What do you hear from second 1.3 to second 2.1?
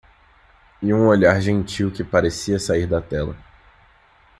gentil que